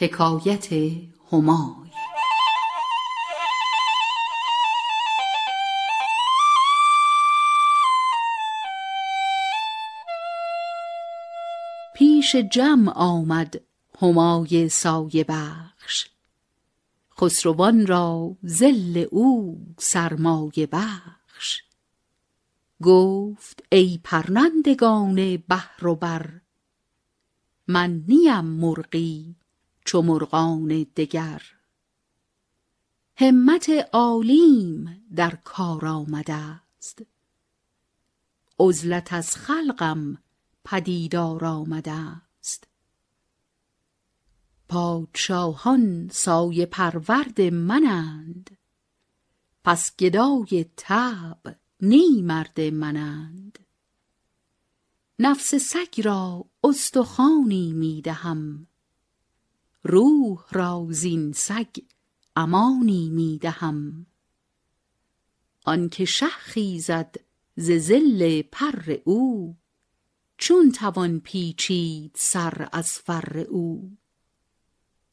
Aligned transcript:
حکایت 0.00 0.72
همای. 1.32 1.90
پیش 11.94 12.36
جمع 12.36 12.92
آمد 12.94 13.60
همای 14.02 14.68
سایه 14.68 15.24
بخش. 15.24 16.08
خسروان 17.20 17.86
را 17.86 18.36
ظل 18.46 19.06
او 19.10 19.66
سرمایه 19.78 20.66
بخش. 20.72 21.62
گفت 22.82 23.64
ای 23.72 24.00
پرندگان 24.04 25.36
بحر 25.36 25.86
و 25.86 25.94
بر 25.94 26.40
من 27.66 28.04
نیم 28.08 28.44
مرغی 28.44 29.39
چو 29.84 30.02
مرغان 30.02 30.86
دگر. 30.96 31.42
همت 33.16 33.70
عالیم 33.92 35.06
در 35.16 35.38
کار 35.44 35.86
آمده 35.86 36.34
است. 36.34 37.02
عزلت 38.58 39.12
از 39.12 39.36
خلقم 39.36 40.18
پدیدار 40.64 41.44
آمده 41.44 41.92
است. 41.92 42.68
پادشاهان 44.68 46.08
سایه 46.12 46.66
پرورد 46.66 47.40
منند 47.40 48.58
پس 49.64 49.96
گدای 49.96 50.66
طبع 50.76 51.54
نی 51.80 52.22
مرد 52.22 52.60
منند. 52.60 53.58
نفس 55.18 55.54
سگ 55.54 56.02
را 56.04 56.44
استخوانی 56.64 57.72
می 57.72 58.02
دهم. 58.02 58.66
روح 59.82 60.44
را 60.52 60.86
زین 60.90 61.32
سگ 61.32 61.76
امانی 62.36 63.10
می 63.10 63.38
دهم. 63.38 64.06
آنکه 65.64 66.04
شه 66.04 66.28
خیزد 66.28 67.16
ز 67.56 67.70
ظل 67.72 68.42
پر 68.42 68.96
او 69.04 69.56
چون 70.38 70.72
توان 70.72 71.20
پیچید 71.20 72.10
سر 72.14 72.68
از 72.72 72.98
فر 72.98 73.38
او. 73.38 73.96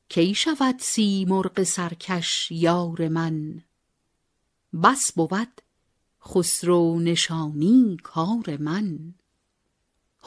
کی 0.10 0.36
شود 0.36 0.80
سیمرغ 0.80 1.64
سرکش 1.64 2.52
یار 2.52 3.08
من؟ 3.08 3.64
بس 4.84 5.12
بود 5.12 5.62
خسرو 6.22 7.00
نشانی 7.00 7.98
کار 8.04 8.58
من. 8.58 9.14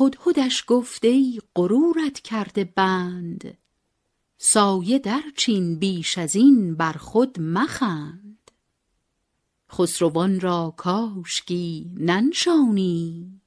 هدهدش 0.01 0.65
گفت 0.67 1.05
ای 1.05 1.41
غرورت 1.57 2.21
کرده 2.21 2.65
بند 2.65 3.59
سایه 4.43 4.99
درچین 4.99 5.79
بیش 5.79 6.19
از 6.19 6.37
این 6.37 6.75
بر 6.75 6.93
خود 6.93 7.41
مخند. 7.41 8.51
خسروان 9.73 10.41
را 10.41 10.75
کاشکی 10.77 11.91
ننشانی. 11.97 13.41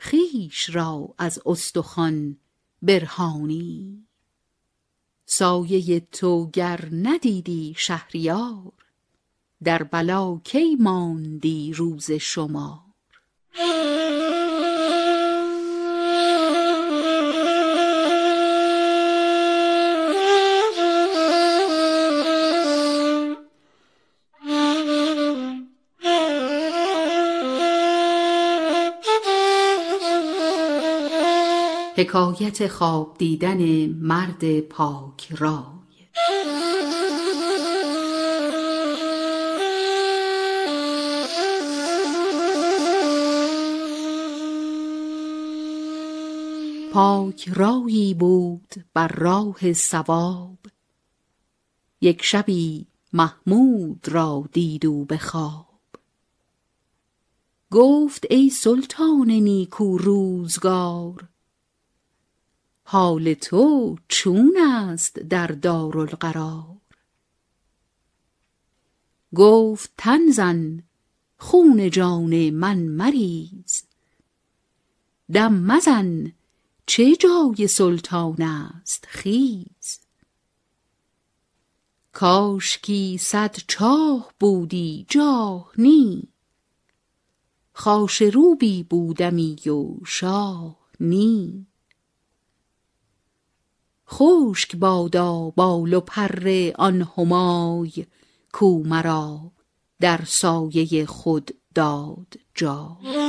خویش 0.00 0.70
را 0.70 1.14
از 1.18 1.40
استخوان 1.46 2.36
برهانی. 2.82 4.06
سایه 5.26 6.00
تو 6.00 6.50
گر 6.52 6.88
ندیدی 6.92 7.74
شهریار 7.78 8.72
در 9.64 9.82
بلا 9.82 10.40
کی 10.44 10.76
ماندی 10.76 11.72
روز 11.72 12.10
شمار؟ 12.10 12.80
حکایت 31.98 32.68
خواب 32.68 33.18
دیدن 33.18 33.86
مرد 33.86 34.60
پاک 34.60 35.32
رای. 35.32 35.76
پاک 46.92 47.48
رایی 47.54 48.14
بود 48.14 48.74
بر 48.94 49.08
راه 49.08 49.72
صواب 49.72 50.58
یک 52.00 52.22
شبی 52.22 52.86
محمود 53.12 54.08
را 54.08 54.44
دید 54.52 54.86
او 54.86 55.04
به 55.04 55.18
خواب. 55.18 55.66
گفت 57.70 58.26
ای 58.30 58.50
سلطان 58.50 59.30
نیکو 59.30 59.98
روزگار 59.98 61.28
حال 62.88 63.34
تو 63.34 63.96
چون 64.08 64.58
است 64.60 65.18
در 65.18 65.46
دارالقرار؟ 65.46 66.76
گفت 69.34 69.92
تن 69.98 70.30
زن 70.30 70.82
خون 71.38 71.90
جان 71.90 72.50
من 72.50 72.78
مریز. 72.78 73.82
دم 75.32 75.54
مزن 75.54 76.32
چه 76.86 77.16
جای 77.16 77.66
سلطان 77.66 78.42
است 78.42 79.06
خیز؟ 79.08 79.98
کاشکی 82.12 83.18
صد 83.18 83.56
چاه 83.68 84.32
بودی 84.40 85.06
جاه 85.08 85.72
نی. 85.78 86.28
خاشروبی 87.72 88.82
بودمی 88.82 89.56
و 89.66 90.04
شاه 90.06 90.76
نی. 91.00 91.65
خشک 94.10 94.76
بادا 94.76 95.52
بال 95.56 95.94
و 95.94 96.00
پر 96.00 96.70
آن 96.78 97.08
همای 97.18 98.06
کو 98.52 98.82
مرا 98.82 99.40
در 100.00 100.20
سایه 100.26 101.06
خود 101.06 101.50
داد 101.74 102.34
جای. 102.54 103.26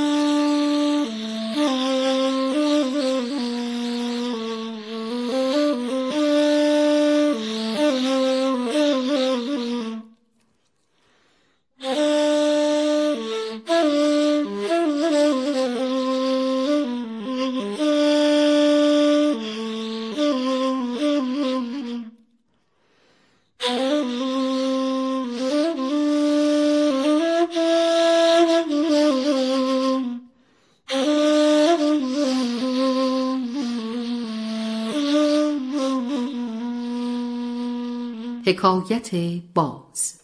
حکایت 38.48 39.14
باز. 39.54 40.20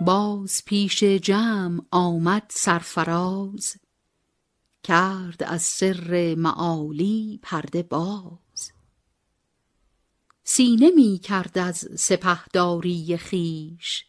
باز 0.00 0.62
پیش 0.66 1.04
جمع 1.04 1.80
آمد 1.90 2.42
سرفراز 2.48 3.76
کرد 4.82 5.42
از 5.42 5.62
سر 5.62 6.34
معالی 6.38 7.40
پرده 7.42 7.82
باز. 7.82 8.45
سینه 10.48 10.90
می 10.90 11.18
کرد 11.18 11.58
از 11.58 11.88
سپهداری 11.96 13.18
خویش. 13.18 14.06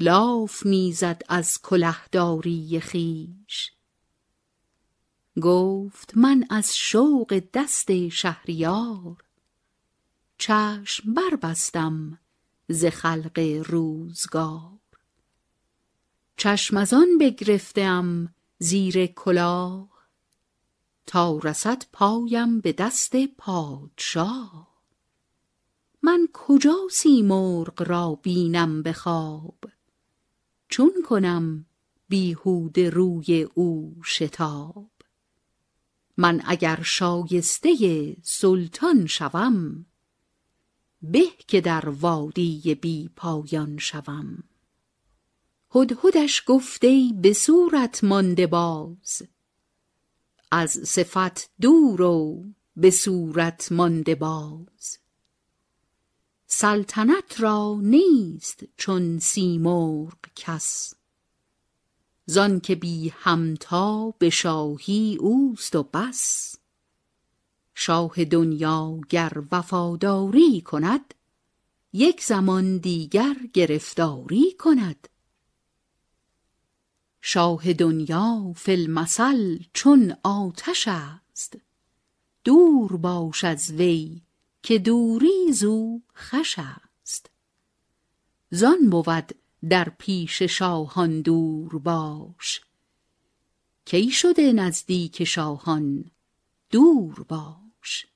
لاف 0.00 0.66
می 0.66 0.92
زد 0.92 1.22
از 1.28 1.62
کلهداری 1.62 2.80
خویش. 2.80 3.72
گفت 5.42 6.16
من 6.16 6.44
از 6.50 6.76
شوق 6.76 7.42
دست 7.54 8.08
شهریار 8.08 9.24
چشم 10.38 11.14
بربستم 11.14 12.18
ز 12.68 12.84
خلق 12.84 13.62
روزگار. 13.66 14.78
چشم 16.36 16.76
از 16.76 16.94
آن 16.94 17.18
بگرفته 17.20 17.80
ام 17.80 18.34
زیر 18.58 19.06
کلاه 19.06 20.08
تا 21.06 21.38
رسد 21.38 21.82
پایم 21.92 22.60
به 22.60 22.72
دست 22.72 23.26
پادشاه. 23.26 24.73
کجا 26.34 26.76
سیمرغ 26.90 27.82
را 27.88 28.18
بینم 28.22 28.82
به 28.82 28.92
خواب؟ 28.92 29.58
چون 30.68 30.92
کنم 31.08 31.66
بیهوده 32.08 32.90
روی 32.90 33.42
او 33.54 33.96
شتاب. 34.04 34.90
من 36.16 36.42
اگر 36.44 36.82
شایسته 36.82 38.16
سلطان 38.22 39.06
شوم 39.06 39.86
به 41.02 41.24
که 41.48 41.60
در 41.60 41.88
وادی 41.88 42.74
بی 42.74 43.10
پایان 43.16 43.78
شوم. 43.78 44.44
هدهدش 45.74 46.42
گفت 46.46 46.84
ای 46.84 47.12
به 47.22 47.32
صورت 47.32 48.04
مانده 48.04 48.46
باز 48.46 49.22
از 50.50 50.70
صفت 50.70 51.50
دور 51.60 52.02
و 52.02 52.44
به 52.76 52.90
صورت 52.90 53.72
مانده 53.72 54.14
باز. 54.14 55.03
سلطنت 56.64 57.40
را 57.40 57.78
نیست 57.82 58.64
چون 58.76 59.18
سیمرغ 59.18 60.14
کس. 60.36 60.94
زانکه 62.26 62.74
بی 62.74 63.12
همتا 63.16 64.14
به 64.18 64.30
شاهی 64.30 65.16
اوست 65.20 65.76
و 65.76 65.82
بس. 65.82 66.56
شاه 67.74 68.24
دنیا 68.24 69.00
گر 69.08 69.32
وفاداری 69.52 70.60
کند 70.60 71.14
یک 71.92 72.24
زمان 72.24 72.78
دیگر 72.78 73.36
گرفتاری 73.52 74.52
کند. 74.58 75.08
شاه 77.20 77.72
دنیا 77.72 78.52
فی 78.56 78.72
المثل 78.72 79.58
چون 79.72 80.16
آتش 80.22 80.88
است. 80.88 81.58
دور 82.44 82.96
باش 82.96 83.44
از 83.44 83.70
وی 83.70 84.23
که 84.64 84.78
دوری 84.78 85.52
زو 85.52 86.00
خوش 86.14 86.56
است. 86.58 87.30
زان 88.50 88.90
بود 88.90 89.32
در 89.68 89.88
پیش 89.98 90.42
شاهان 90.42 91.20
دور 91.20 91.78
باش. 91.78 92.60
کی 93.84 94.10
شده 94.10 94.52
نزدیک 94.52 95.24
شاهان 95.24 96.10
دور 96.70 97.24
باش. 97.28 98.06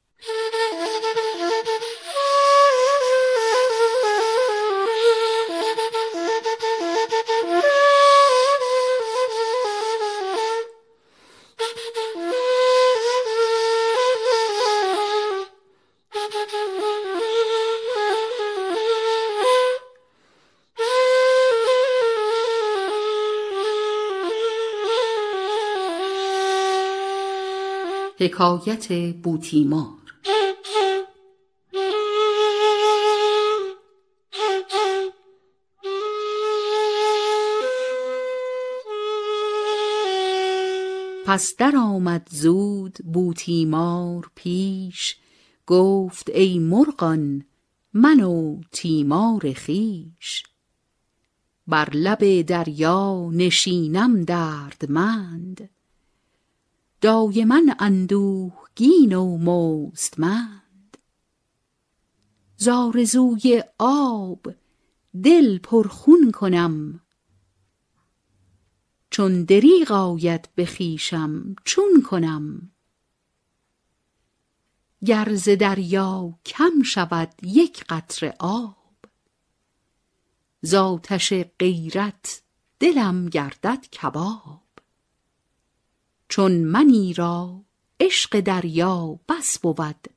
حکایت 28.20 28.92
بوتیمار. 29.22 29.98
پس 41.26 41.56
در 41.58 41.76
آمد 41.76 42.28
زود 42.30 42.98
بوتیمار 43.12 44.30
پیش 44.34 45.16
گفت 45.66 46.30
ای 46.30 46.58
مرغان 46.58 47.44
من 47.92 48.20
و 48.20 48.60
تیمار 48.72 49.52
خویش. 49.52 50.42
بر 51.66 51.90
لب 51.90 52.42
دریا 52.42 53.30
نشینم 53.32 54.24
دردمند 54.24 55.70
دایما 57.00 57.60
اندوهگین 57.78 59.12
و 59.12 59.38
مستمند. 59.38 60.98
ز 62.56 62.68
آرزوی 62.68 63.64
آب 63.78 64.54
دل 65.22 65.58
پر 65.58 65.88
خون 65.88 66.30
کنم. 66.30 67.00
چون 69.10 69.44
دریغ 69.44 69.92
آید 69.92 70.48
به 70.54 70.66
خویشم 70.66 71.56
چون 71.64 72.02
کنم. 72.02 72.70
گر 75.04 75.34
ز 75.34 75.48
دریا 75.48 76.38
کم 76.46 76.82
شود 76.82 77.34
یک 77.42 77.84
قطره 77.88 78.34
آب. 78.38 78.76
ز 80.62 80.74
آتش 80.74 81.32
غیرت 81.58 82.42
دلم 82.80 83.28
گردد 83.28 83.80
کباب. 83.80 84.67
چون 86.28 86.64
منی 86.64 87.14
را 87.14 87.64
عشق 88.00 88.40
دریا 88.40 89.20
بس 89.28 89.58
بود. 89.58 90.08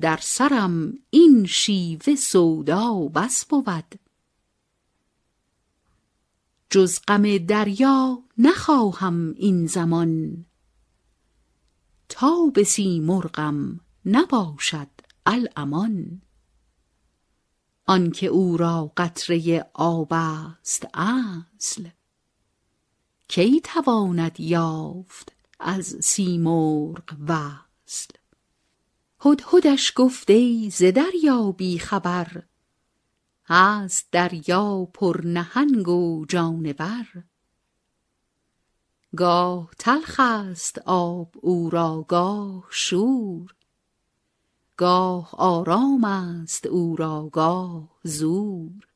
در 0.00 0.18
سرم 0.22 0.98
این 1.10 1.46
شیوه 1.46 2.14
سودا 2.14 2.94
بس 2.94 3.44
بود. 3.44 3.94
جز 6.70 7.00
غم 7.08 7.38
دریا 7.38 8.22
نخواهم 8.38 9.34
این 9.36 9.66
زمان. 9.66 10.44
تاب 12.08 12.62
سیمرغم 12.62 13.80
نباشد 14.04 14.88
الامان. 15.26 16.22
آنکه 17.86 18.26
او 18.26 18.56
را 18.56 18.92
قطره 18.96 19.70
آب 19.74 20.08
است 20.12 20.86
اصل. 20.94 21.88
کی 23.34 23.60
تواند 23.60 24.40
یافت 24.40 25.32
از 25.60 25.96
سیمرغ 26.00 27.16
وصل؟ 27.28 28.14
هدهدش 29.20 29.92
گفت 29.96 30.30
ای 30.30 30.70
ز 30.70 30.82
دریا 30.82 31.52
بی 31.52 31.78
خبر 31.78 32.42
هست 33.46 34.08
دریا 34.12 34.84
پر 34.94 35.20
نهنگ 35.24 35.88
و 35.88 36.24
جانور. 36.28 37.24
گاه 39.16 39.70
تلخ 39.78 40.20
است 40.20 40.78
آب 40.86 41.34
او 41.34 41.70
را 41.70 42.04
گاه 42.08 42.64
شور. 42.70 43.54
گاه 44.76 45.30
آرام 45.32 46.04
است 46.04 46.66
او 46.66 46.96
را 46.96 47.28
گاه 47.32 47.88
زور. 48.02 48.91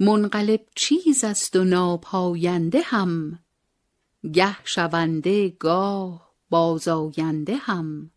منقلب 0.00 0.60
چیز 0.74 1.24
است 1.24 1.56
و 1.56 1.64
ناپاینده 1.64 2.80
هم. 2.84 3.38
گه 4.32 4.56
شونده 4.64 5.48
گاه 5.48 6.34
بازآینده 6.50 7.56
هم. 7.56 8.10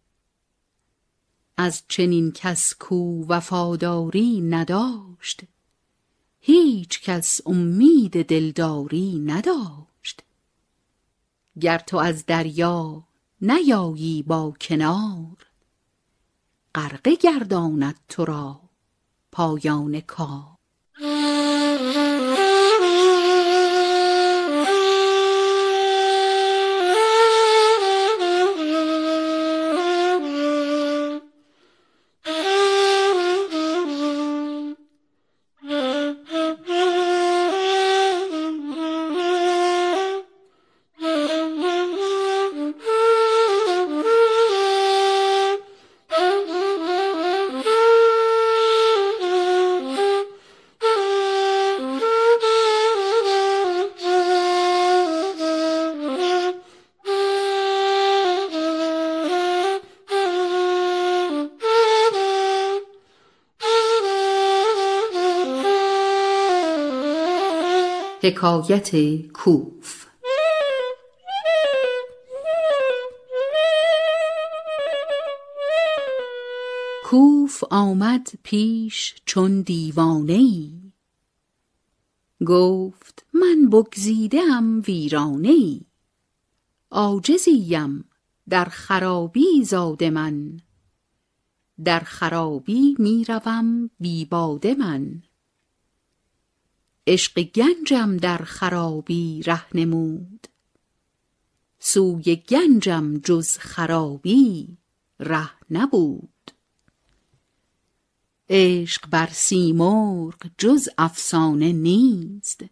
از 1.58 1.84
چنین 1.88 2.32
کس 2.32 2.76
کو 2.76 3.26
وفاداری 3.28 4.42
نداشت. 4.42 5.42
هیچ 6.40 7.02
کس 7.02 7.42
امید 7.46 8.26
دلداری 8.26 9.20
نداشت. 9.20 10.24
گر 11.60 11.78
تو 11.78 11.98
از 11.98 12.26
دریا 12.26 13.04
نیایی 13.42 14.24
با 14.24 14.54
کنار 14.62 15.38
غرقه 16.76 17.16
گرداند 17.16 18.00
تو 18.10 18.26
را 18.26 18.62
پایان 19.32 20.00
کار. 20.00 20.51
حکایت 68.24 69.18
کوف. 69.34 70.06
کوف 77.04 77.64
آمد 77.70 78.28
پیش 78.44 79.16
چون 79.26 79.62
دیوانه 79.62 80.34
ای 80.34 80.72
گفت 82.46 83.26
من 83.34 83.70
بگزیده 83.70 84.42
ام 84.42 84.84
ویرانه 84.88 85.50
ای 85.50 85.82
عاجزیم 86.92 88.06
در 88.50 88.66
خرابی 88.66 89.64
زاده 89.64 90.10
من. 90.10 90.60
در 91.84 92.00
خرابی 92.00 92.96
می‌روم 93.00 93.90
بی 94.00 94.26
باده 94.26 94.76
من. 94.76 95.24
عشق 97.12 97.42
گنجم 97.42 98.18
در 98.18 98.38
خرابی 98.38 99.44
ره 99.44 99.76
نمود. 99.78 100.48
سوی 101.80 102.36
گنجم 102.36 103.18
جز 103.18 103.58
خرابی 103.58 104.78
ره 105.20 105.50
نبود. 105.70 106.52
عشق 108.50 109.10
بر 109.10 109.30
سیمرغ 109.32 110.36
جز 110.58 110.90
افسانه 110.98 111.72
نیست. 111.72 112.66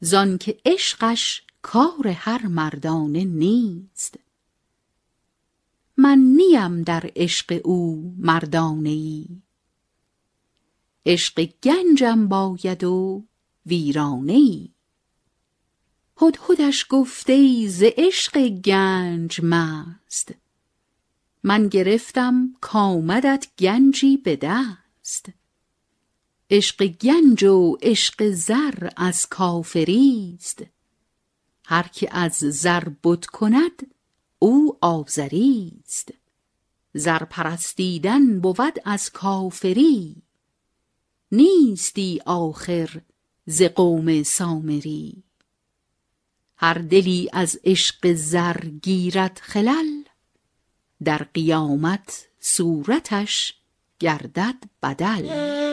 زانکه 0.00 0.60
عشقش 0.64 1.42
کار 1.62 2.08
هر 2.08 2.46
مردانه 2.46 3.24
نیست. 3.24 4.18
من 5.96 6.18
نیم 6.18 6.82
در 6.82 7.10
عشق 7.16 7.60
او 7.64 8.14
مردانه 8.18 8.90
ای. 8.90 9.45
عشق 11.06 11.48
گنجم 11.62 12.28
باید 12.28 12.84
و 12.84 13.24
ویرانه 13.66 14.32
ای 14.32 14.68
هدهدش 16.20 16.86
گفت 16.88 17.30
ای 17.30 17.68
ز 17.68 17.82
عشق 17.82 18.48
گنج 18.48 19.40
مست 19.42 20.34
من 21.42 21.68
گرفتم 21.68 22.56
کآمدت 22.60 23.46
گنجی 23.58 24.16
به 24.16 24.36
دست. 24.36 25.26
عشق 26.50 26.86
گنج 26.86 27.44
و 27.44 27.76
عشق 27.82 28.30
زر 28.30 28.88
از 28.96 29.26
کافریست 29.26 30.62
هر 31.64 31.88
که 31.88 32.16
از 32.16 32.32
زر 32.32 32.84
بت 33.04 33.26
کند 33.26 33.94
او 34.38 34.78
آزریست 34.80 36.14
زر 36.94 37.24
پرستیدن 37.24 38.40
بود 38.40 38.78
از 38.84 39.10
کافری. 39.10 40.25
نیستی 41.32 42.20
آخر 42.26 43.00
ز 43.46 43.62
قوم 43.62 44.22
سامری. 44.22 45.22
هر 46.56 46.74
دلی 46.74 47.28
از 47.32 47.60
عشق 47.64 48.12
زر 48.12 48.60
گیرد 48.82 49.40
خلل 49.42 50.02
در 51.04 51.26
قیامت 51.34 52.28
صورتش 52.40 53.54
گردد 54.00 54.54
بدل. 54.82 55.65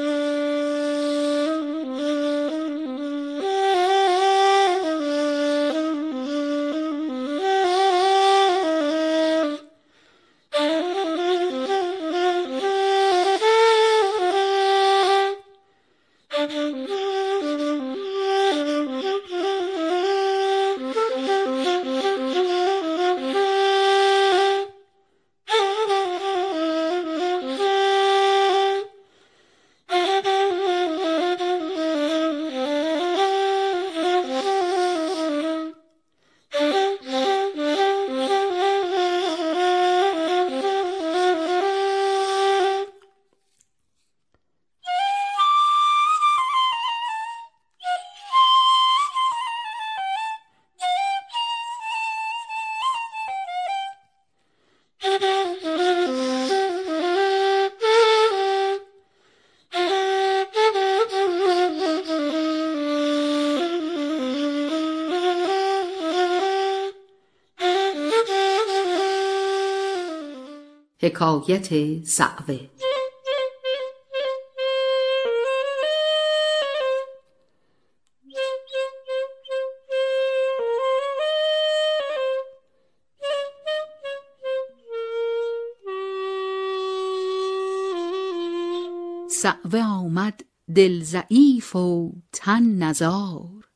حکایت 71.03 71.69
صعوه. 72.05 72.59
صعوه 89.29 89.81
آمد 89.81 90.45
دل 90.75 91.03
ضعیف 91.03 91.75
و 91.75 92.11
تن 92.31 92.63
نزار. 92.63 93.69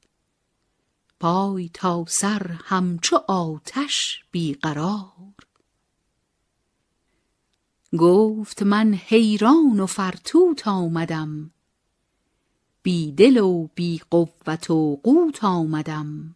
پای 1.20 1.70
تا 1.74 2.06
سر 2.08 2.52
همچو 2.64 3.16
آتش 3.28 4.24
بی 4.32 4.54
قرار 4.54 5.34
گفت 7.98 8.64
من 8.64 8.94
حیران 8.94 9.80
و 9.80 9.86
فرتوت 9.86 10.68
آمدم. 10.68 11.52
بی 12.84 13.12
دل 13.12 13.38
و 13.38 13.68
بی 13.76 14.02
قوت 14.10 14.70
و 14.70 14.96
قوت 15.04 15.44
آمدم. 15.44 16.36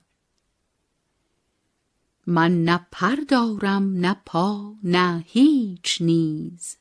من 2.28 2.64
نه 2.64 2.88
پر 2.92 3.16
دارم 3.16 3.94
نه 3.94 4.22
پا 4.26 4.76
نه 4.84 5.24
هیچ 5.28 6.02
نیز. 6.02 6.78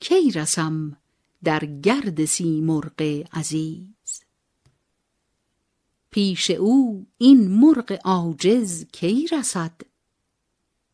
کی 0.00 0.30
رسم 0.30 0.96
در 1.44 1.64
گرد 1.64 2.24
سیمرغ 2.24 3.24
عزیز؟ 3.32 4.22
پیش 6.10 6.50
او 6.50 7.06
این 7.18 7.48
مرغ 7.48 7.98
عاجز 8.04 8.86
کی 8.92 9.26
رسد؟ 9.32 9.80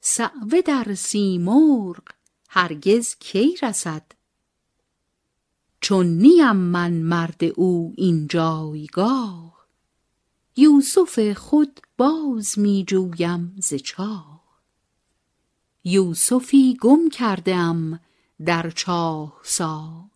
صعوه 0.01 0.61
در 0.61 0.95
سیمرغ 0.95 2.18
هرگز 2.49 3.15
کی 3.15 3.57
رسد؟ 3.63 4.13
چون 5.81 6.07
نیم 6.07 6.53
من 6.53 6.93
مرد 6.93 7.45
او 7.45 7.95
این 7.97 8.27
جایگاه 8.29 9.67
یوسف 10.57 11.33
خود 11.33 11.81
باز 11.97 12.59
می 12.59 12.85
جویم 12.89 13.57
ز 13.59 13.75
چاه. 13.75 14.45
یوسفی 15.85 16.77
گم 16.81 17.09
کرده 17.09 17.55
ام 17.55 18.01
در 18.45 18.71
چاهسار 18.71 20.11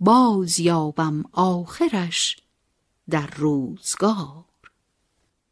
باز 0.00 0.58
یابم 0.58 1.24
آخرش 1.32 2.36
در 3.10 3.26
روزگار. 3.26 4.44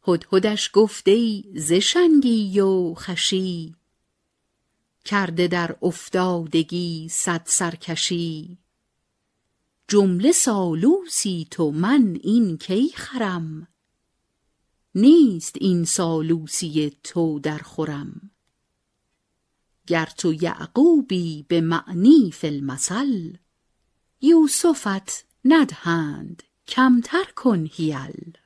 هدهدش 0.07 0.69
گفت 0.73 1.07
ای 1.07 1.43
ز 1.55 1.73
شنگی 1.73 2.59
و 2.59 2.93
خوشی 2.93 3.75
کرده 5.05 5.47
در 5.47 5.75
افتادگی 5.81 7.07
صد 7.11 7.41
سرکشی. 7.45 8.57
جمله 9.87 10.31
سالوسی 10.31 11.47
تو 11.51 11.71
من 11.71 12.19
این 12.23 12.57
کی 12.57 12.89
خرم؟ 12.95 13.67
نیست 14.95 15.55
این 15.59 15.85
سالوسی 15.85 16.97
تو 17.03 17.39
در 17.39 17.57
خورم. 17.57 18.31
گر 19.87 20.09
تو 20.17 20.33
یعقوبی 20.33 21.45
به 21.47 21.61
معنی 21.61 22.31
فی 22.33 22.47
المثل 22.47 23.33
یوسفت 24.21 25.25
ندهند 25.45 26.43
کمتر 26.67 27.25
کن 27.35 27.65
حیل. 27.65 28.37